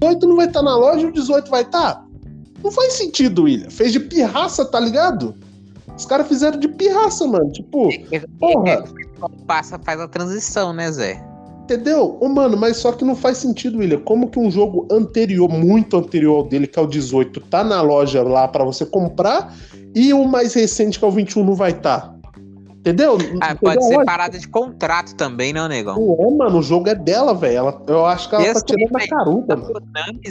[0.00, 1.94] 18 não vai estar tá na loja e o 18 vai estar?
[1.94, 2.04] Tá?
[2.62, 3.70] Não faz sentido, William.
[3.70, 5.34] Fez de pirraça, tá ligado?
[5.96, 7.50] Os caras fizeram de pirraça, mano.
[7.50, 8.70] Tipo, é, é, porra.
[8.70, 8.84] É,
[9.46, 11.24] passa, faz a transição, né, Zé?
[11.64, 12.16] Entendeu?
[12.20, 14.00] Ô, mano, mas só que não faz sentido, William.
[14.00, 17.82] Como que um jogo anterior, muito anterior ao dele, que é o 18, tá na
[17.82, 19.54] loja lá para você comprar
[19.94, 22.00] e o mais recente, que é o 21, não vai estar?
[22.00, 22.17] Tá?
[22.88, 23.18] Entendeu?
[23.42, 25.94] Ah, pode ser parada de contrato também, não, negão?
[25.94, 27.82] Não é, mano, o jogo é dela, velho.
[27.86, 29.80] Eu acho que ela tá tirando a caruda, mano.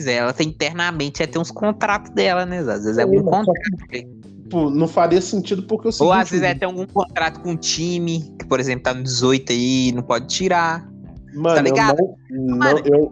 [0.07, 2.59] ela tem internamente, é ter uns contratos dela, né?
[2.59, 3.53] Às vezes é, é um contrato.
[3.91, 4.03] Que,
[4.41, 7.51] tipo, não faria sentido porque o seguinte, Ou às vezes é ter algum contrato com
[7.51, 10.89] um time, que, por exemplo, tá no 18 aí, não pode tirar.
[11.35, 11.99] Mano, tá ligado?
[11.99, 13.11] Eu não, mano, eu,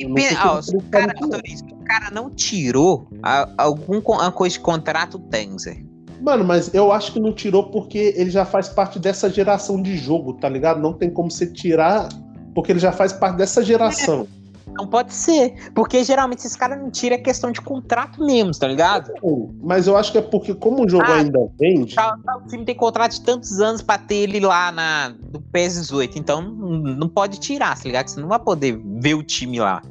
[0.00, 3.08] eu não ó, o, cara, o cara não tirou
[3.56, 5.82] alguma coisa de contrato, tem, Zé.
[6.22, 9.96] Mano, mas eu acho que não tirou porque ele já faz parte dessa geração de
[9.96, 10.80] jogo, tá ligado?
[10.80, 12.08] Não tem como você tirar
[12.54, 14.28] porque ele já faz parte dessa geração.
[14.68, 15.70] É, não pode ser.
[15.74, 19.12] Porque geralmente esses caras não tiram é questão de contrato mesmo, tá ligado?
[19.60, 21.94] Mas eu acho que é porque, como o jogo ah, ainda vende.
[21.94, 25.40] Tá, tá, o time tem contrato de tantos anos pra ter ele lá na, do
[25.52, 26.12] PS18.
[26.14, 28.08] Então não pode tirar, tá ligado?
[28.08, 29.82] Você não vai poder ver o time lá.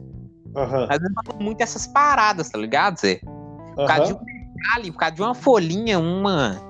[0.55, 0.87] Uhum.
[0.89, 3.19] Às vezes muito essas paradas, tá ligado, Zé?
[3.75, 4.30] Por causa de um
[4.61, 6.61] detalhe, por causa de uma folhinha, uma,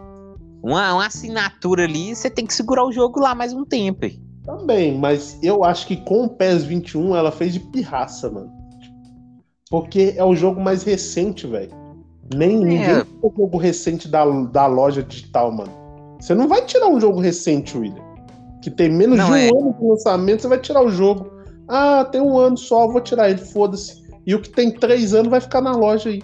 [0.64, 4.06] uma, uma assinatura ali, você tem que segurar o jogo lá mais um tempo.
[4.06, 4.20] Aí.
[4.46, 8.52] Também, mas eu acho que com o PES 21 ela fez de pirraça, mano.
[9.70, 11.72] Porque é o jogo mais recente, velho.
[12.36, 12.66] Nem é.
[12.66, 15.72] ninguém o jogo recente da, da loja digital, mano.
[16.20, 18.04] Você não vai tirar um jogo recente, William.
[18.62, 19.48] Que tem menos não, de um é.
[19.48, 21.32] ano de lançamento, você vai tirar o jogo.
[21.68, 24.02] Ah, tem um ano só, vou tirar ele, foda-se.
[24.26, 26.22] E o que tem três anos vai ficar na loja aí.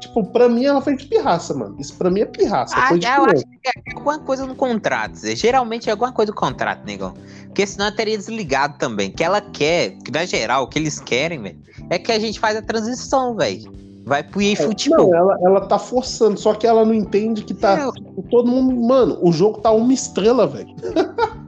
[0.00, 1.76] Tipo, pra mim ela foi de pirraça, mano.
[1.78, 2.74] Isso pra mim é pirraça.
[2.76, 5.18] Ah, eu acho que é alguma coisa no contrato.
[5.34, 7.14] Geralmente é alguma coisa no contrato, negão.
[7.46, 9.10] Porque senão ela teria desligado também.
[9.10, 11.58] Que ela quer, que na geral, o que eles querem, velho,
[11.90, 13.72] é que a gente faz a transição, velho.
[14.04, 15.10] Vai pro EA é, Futebol.
[15.10, 17.78] Não, ela, ela tá forçando, só que ela não entende que tá.
[17.78, 18.22] É.
[18.30, 18.74] Todo mundo.
[18.74, 20.74] Mano, o jogo tá uma estrela, velho.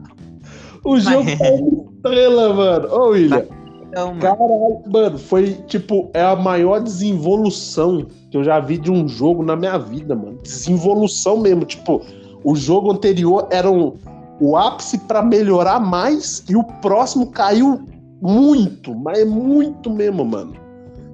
[0.83, 1.39] o jogo Mas...
[1.39, 2.93] tá uma estrela, mano.
[2.93, 3.41] Ô, William.
[3.41, 3.60] Tá
[3.91, 4.21] então, mano.
[4.21, 9.43] Caralho, mano, foi tipo, é a maior desinvolução que eu já vi de um jogo
[9.43, 10.39] na minha vida, mano.
[10.41, 11.65] Desinvolução mesmo.
[11.65, 12.01] Tipo,
[12.43, 13.97] o jogo anterior era um,
[14.39, 17.85] o ápice para melhorar mais e o próximo caiu
[18.21, 20.55] muito, mas é muito mesmo, mano.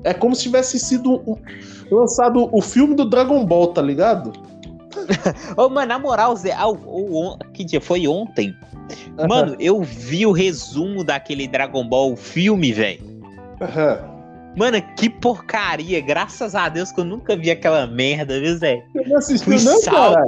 [0.03, 1.35] É como se tivesse sido um,
[1.89, 4.31] lançado o filme do Dragon Ball, tá ligado?
[5.57, 7.81] Ô, mano, na moral, Zé, o, o, que dia?
[7.81, 8.55] Foi ontem.
[9.17, 9.27] Uhum.
[9.27, 12.99] Mano, eu vi o resumo daquele Dragon Ball filme, velho.
[13.61, 14.17] Uhum.
[14.57, 16.01] Mano, que porcaria.
[16.01, 18.83] Graças a Deus que eu nunca vi aquela merda, viu, Zé?
[18.93, 20.25] Você não assistiu, não, cara?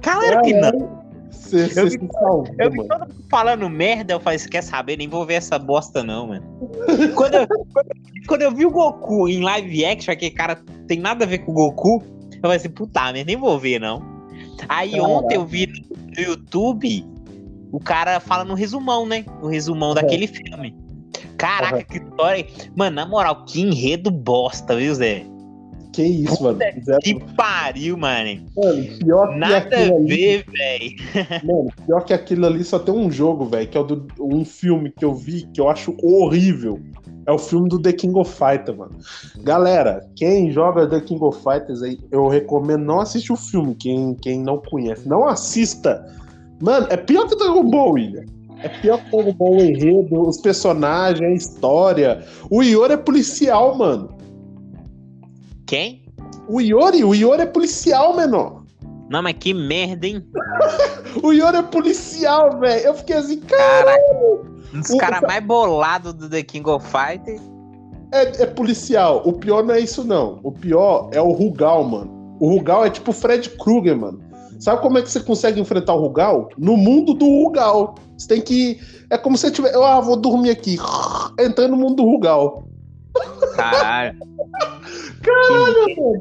[0.00, 1.04] Claro que não.
[1.30, 4.96] Cê, eu, vi, salva, eu vi todo mundo falando merda, eu falei, você quer saber?
[4.96, 6.44] Nem vou ver essa bosta, não, mano.
[7.14, 7.46] quando, eu,
[8.26, 10.56] quando, eu vi o Goku em live action, aquele cara
[10.86, 12.02] tem nada a ver com o Goku,
[12.32, 14.02] eu falei assim, puta nem vou ver, não.
[14.68, 15.08] Aí Caraca.
[15.08, 15.66] ontem eu vi
[16.16, 17.04] no YouTube
[17.74, 19.24] o cara fala no resumão, né?
[19.42, 19.94] No resumão é.
[19.96, 20.76] daquele filme.
[21.36, 21.82] Caraca, uhum.
[21.82, 22.46] que história.
[22.76, 25.26] Mano, na moral, que enredo bosta, viu, Zé?
[25.92, 27.00] Que isso, Puta mano.
[27.02, 28.46] Que pariu, mano.
[28.56, 30.96] Mano, pior que Nada a ver, velho.
[31.44, 34.44] Mano, pior que aquilo ali só tem um jogo, velho, que é o do, um
[34.44, 36.80] filme que eu vi que eu acho horrível.
[37.26, 38.96] É o filme do The King of Fighters, mano.
[39.42, 44.14] Galera, quem joga The King of Fighters aí, eu recomendo não assistir o filme, quem,
[44.14, 45.08] quem não conhece.
[45.08, 46.04] Não assista.
[46.60, 48.24] Mano, é pior que Dragon Ball, William.
[48.58, 52.24] É pior que Dragon Ball, o enredo, os personagens, a história.
[52.50, 54.16] O Iori é policial, mano.
[55.66, 56.04] Quem?
[56.48, 58.64] O Iori, o Iori é policial, menor.
[59.10, 60.24] Não, mas que merda, hein?
[61.22, 62.86] o Iori é policial, velho.
[62.86, 64.54] Eu fiquei assim, caralho.
[64.72, 67.40] Um dos caras mais bolados do The King of Fighters.
[68.12, 69.22] É, é, policial.
[69.24, 70.40] O pior não é isso, não.
[70.42, 72.36] O pior é o Rugal, mano.
[72.40, 74.20] O Rugal é tipo o Fred Krueger, mano.
[74.58, 76.48] Sabe como é que você consegue enfrentar o Rugal?
[76.56, 77.94] No mundo do Rugal.
[78.16, 78.80] Você tem que.
[79.10, 79.74] É como se você tiver.
[79.76, 80.76] Ah, vou dormir aqui.
[81.38, 82.68] Entrando no mundo do Rugal.
[83.56, 84.18] Caralho.
[85.22, 86.20] Caralho, mano.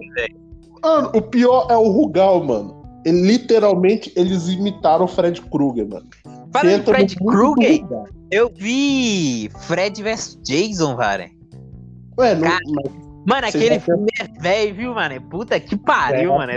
[0.83, 2.83] Mano, o pior é o Rugal, mano.
[3.05, 6.05] Ele, literalmente, eles imitaram o Fred Krueger, mano.
[6.51, 7.85] Falando em Fred Krueger,
[8.31, 11.29] eu vi Fred vs Jason, cara.
[12.17, 12.49] Ué, não.
[13.25, 15.21] Mano, aquele filme é velho, viu, mano?
[15.21, 16.53] Puta que pariu, é, mano.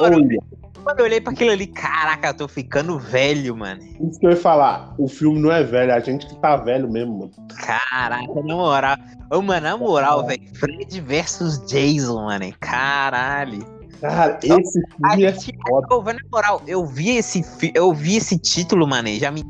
[0.00, 0.28] Mano,
[0.86, 3.82] quando eu olhei pra aquilo ali, caraca, eu tô ficando velho, mano.
[4.08, 6.88] Isso que eu ia falar, o filme não é velho, a gente que tá velho
[6.88, 7.32] mesmo, mano.
[7.56, 8.96] Caraca, na moral.
[9.32, 12.54] Ô, mano, na moral, velho, Fred versus Jason, mano.
[12.60, 13.66] Caralho.
[14.00, 15.32] Cara, esse filme é
[15.88, 16.12] foda.
[16.12, 17.44] na moral, eu vi esse,
[17.74, 19.42] eu vi esse título, mano, já me